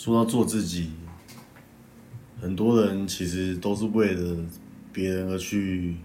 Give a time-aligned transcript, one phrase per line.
[0.00, 0.90] 说到做自己，
[2.40, 4.36] 很多人其实都是为了
[4.92, 5.96] 别人而去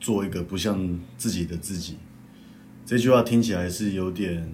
[0.00, 1.94] 做一个不像自己的自己。
[2.84, 4.50] 这句话听起来是有点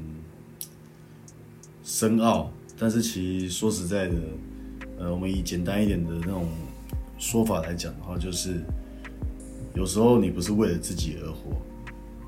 [1.83, 4.15] 深奥，但是其实说实在的，
[4.99, 6.47] 呃，我们以简单一点的那种
[7.17, 8.61] 说法来讲的话，就是
[9.75, 11.57] 有时候你不是为了自己而活，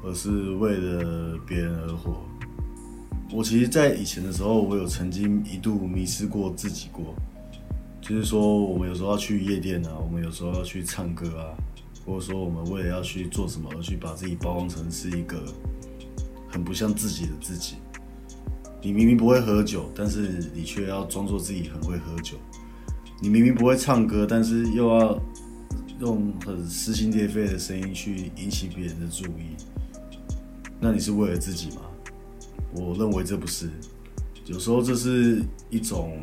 [0.03, 2.25] 而是为了别人而活。
[3.31, 7.15] 我其实，在以前的时候，我有曾经一度迷失过自己过，
[8.01, 11.53] 就是说，我们有时候要去夜店啊，我们有时候要去唱歌啊，
[12.07, 15.45] 或者说，我们为了要去做什么而去把自己包装成是一个
[16.49, 17.75] 很不像自己的自己。
[18.81, 22.37] 你明明不会喝酒，但是你却要装作自己很会喝酒。
[23.21, 25.21] 你明明不会唱歌，但是又要
[26.01, 29.55] 用很撕心裂肺的声音去引起别人的注意。
[30.81, 31.83] 那你是为了自己吗？
[32.75, 33.71] 我认为这不是，
[34.47, 36.23] 有时候这是一种，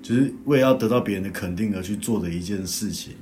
[0.00, 3.14] 就是为了要得到别人的肯定而去做的一件事情。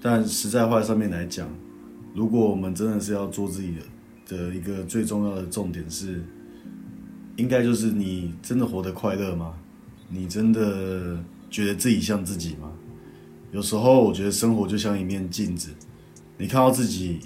[0.00, 1.48] 但实在话上面来讲，
[2.14, 3.74] 如果我们真的是要做自己
[4.26, 6.22] 的的一个最重要的重点是，
[7.36, 9.54] 应该就是你真的活得快乐吗？
[10.08, 11.18] 你真的
[11.50, 12.70] 觉得自己像自己吗？
[13.50, 15.70] 有时候我觉得生活就像一面镜子，
[16.38, 17.20] 你看到自己，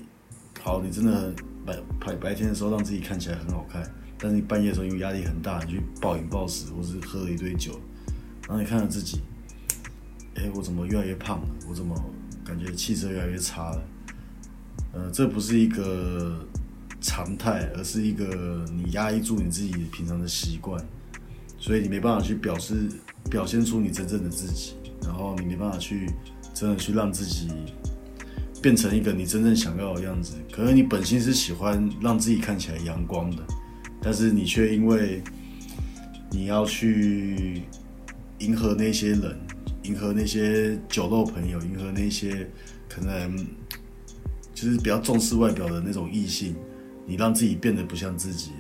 [0.63, 1.33] 好，你真的。
[1.67, 3.83] 白白白天的时候让自己看起来很好看，
[4.17, 7.73] 但是你半夜的时候因为压力很大，你去暴饮暴食，或是喝了一堆酒，
[8.47, 9.21] 然后你看到自己，
[10.37, 11.49] 哎、我怎么越来越胖了？
[11.69, 11.95] 我怎么
[12.45, 13.83] 感觉气色越来越差了？
[14.93, 16.47] 呃，这不是一个
[17.01, 20.83] 常态，而是一个你压抑住你自己平常的习惯，
[21.59, 22.89] 所以你没办法去表示
[23.29, 26.09] 表现出你真正的自己，然后你没办法去
[26.55, 27.51] 真的去让自己。
[28.67, 33.47] 变成一个你真正想要的样子，可能你本心是喜欢让自己看起来阳光的，
[34.03, 35.23] 但是你却因为
[36.33, 37.63] 你要去
[38.41, 39.39] 迎合那些人，
[39.85, 42.51] 迎合那些酒肉朋友，迎合那些
[42.89, 43.37] 可能
[44.53, 46.57] 就是比较重视外表的那种异性，
[47.07, 48.51] 你让自己变得不像自己。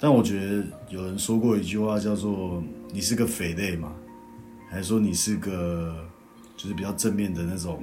[0.00, 2.60] 但我觉得有人说过一句话叫做
[2.92, 3.92] “你是个匪类”嘛，
[4.68, 6.04] 还是说你是个
[6.56, 7.80] 就是比较正面的那种。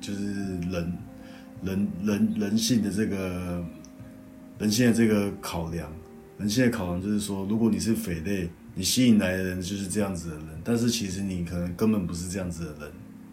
[0.00, 0.24] 就是
[0.60, 0.92] 人，
[1.62, 3.64] 人，人，人性的这个，
[4.58, 5.90] 人性的这个考量，
[6.38, 12.92] 人性的考量就是说，如果你是匪类，你吸引来的人就是这样子的人，但是其实你可能根本不是这样子的人，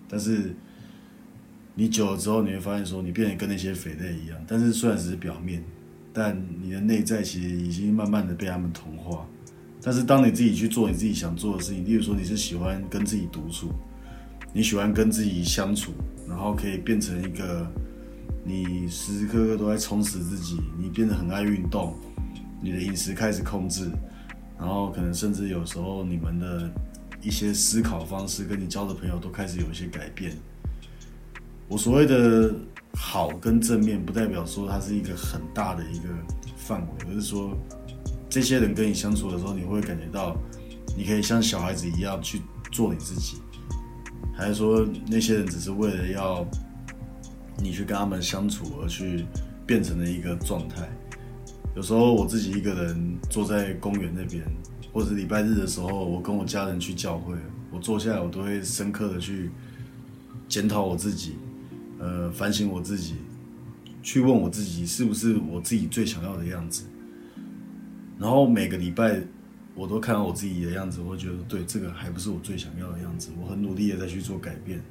[0.09, 0.55] 但是
[1.75, 5.63] 你久了之后，你会发现说，你变得跟那些匪类一样，但是虽然只是表面，
[6.11, 9.27] 但你的内在其实已经慢慢的被他们同化。
[9.81, 13.71] 但是当你自己去做你自己想做的事情，例如说你是喜欢跟自己独处。
[14.55, 15.91] 你喜欢跟自己相处，
[16.29, 17.69] 然后可以变成一个
[18.41, 20.61] 你时时刻刻都在充实自己。
[20.79, 21.93] 你变得很爱运动，
[22.61, 23.91] 你的饮食开始控制，
[24.57, 26.71] 然后可能甚至有时候你们的
[27.21, 30.31] 一些思考方式跟你交的朋友都开始有一些改变。
[31.67, 32.55] 我所谓的
[32.93, 36.07] 好跟正面，不代表说它是一个很大的一个
[36.55, 37.57] 范围，而是说
[38.29, 40.33] 这些人跟你相处的时候，你会感觉到
[40.95, 43.35] 你可以像小孩子一样去做你自己。
[44.35, 46.45] 还是说那些人只是为了要
[47.57, 49.25] 你去跟他们相处而去
[49.65, 50.89] 变成了一个状态？
[51.75, 54.43] 有时候我自己一个人坐在公园那边，
[54.91, 57.33] 或者礼拜日的时候，我跟我家人去教会，
[57.71, 59.49] 我坐下来，我都会深刻的去
[60.47, 61.35] 检讨我自己，
[61.99, 63.15] 呃，反省我自己，
[64.03, 66.83] 去问我自己是不是我自己最想要的样子。
[68.19, 69.21] 然后每个礼拜。
[69.75, 73.29] 我都看到我自己的样子，我觉得对，这个还不是我最想要的样子。
[73.37, 74.81] 我很努力的在去做改变，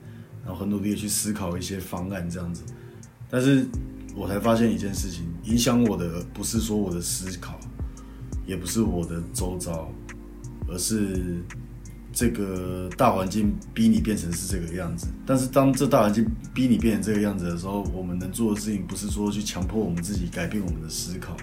[0.45, 2.63] 然后很努力的去思考一些方案这样子。
[3.31, 3.67] 但是
[4.15, 7.59] 我才发现一件事情，影响我的不是说我的思考，
[8.47, 9.91] 也不是我的周遭，
[10.69, 11.43] 而是
[12.13, 15.07] 这个大环境逼你变成是这个样子。
[15.25, 21.35] 但是当这大环境逼你变成这个样子的时候，我们能做的事情不是说去强迫我们自己改变我们的思考。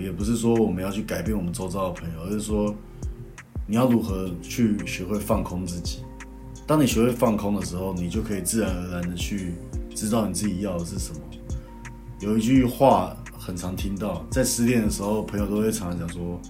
[0.00, 2.74] 也不是说我们要去改变我们周遭的朋友，而是说
[3.66, 6.00] 你要如何去学会放空自己。
[6.66, 9.54] 当你学会放空的时候，你就可以自然而然的去
[9.94, 11.20] 知道你自己要的是什么。
[12.20, 16.40] 有一句话很常听到，在失恋的时候，朋友都会常常讲说：“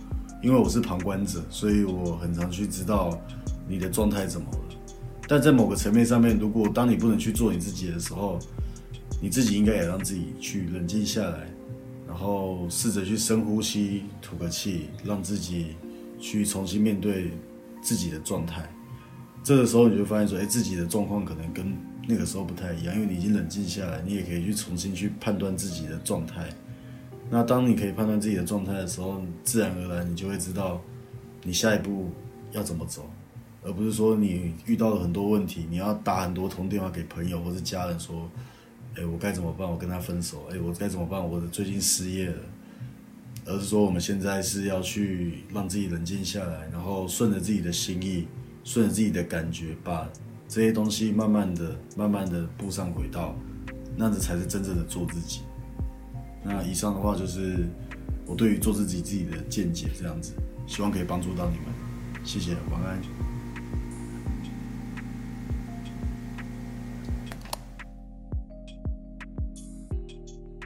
[0.42, 3.18] 因为我是旁观者，所以我很常去知道
[3.68, 4.76] 你的状态怎么了。”
[5.28, 8.38] 但在某个层面上面，如果当你不能去做你自己的时候，
[9.22, 11.46] 你自己应该也让自己去冷静下来。
[12.10, 15.76] 然后试着去深呼吸，吐个气，让自己
[16.18, 17.30] 去重新面对
[17.80, 18.68] 自己的状态。
[19.44, 21.72] 这个时候你就发现说，哎，自己的状况可能跟
[22.08, 26.48] 那个时候不太一样，因为你已经冷静下来，你也可以去重新去判断自己的状态。
[27.30, 30.82] 那当你可以判断自己的状态的时候，自然而然你就会知道
[31.44, 32.10] 你下一步
[32.50, 33.08] 要怎么走，
[33.62, 38.28] 而不是说你遇到了很多问题，你要打很多通电话给朋友或是家人说，
[38.96, 39.70] 哎，我该怎么办？
[39.70, 41.20] 我跟他分手，哎，我该怎么办？
[41.26, 42.36] 我最近失业了。
[43.46, 48.28] 而是说，我们现在是要去让自己冷静下来，然后顺着自己的心意，
[48.62, 50.08] 顺着自己的感觉，把
[50.46, 53.34] 这些东西慢慢的、慢慢的步上轨道，
[53.96, 55.40] 那样子才是真正的做自己。
[56.44, 57.66] 那以上的话就是
[58.26, 60.32] 我对于做自己自己的见解，这样子，
[60.66, 61.66] 希望可以帮助到你们。
[62.22, 63.39] 谢谢，晚安。